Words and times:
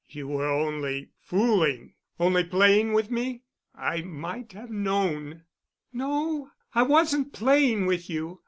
"You 0.09 0.27
were 0.29 0.49
only—fooling—only 0.49 2.43
playing 2.45 2.93
with 2.93 3.11
me? 3.11 3.43
I 3.75 4.01
might 4.01 4.53
have 4.53 4.71
known——" 4.71 5.43
"No, 5.93 6.49
I 6.73 6.81
wasn't 6.81 7.33
playing 7.33 7.85
with 7.85 8.09
you. 8.09 8.39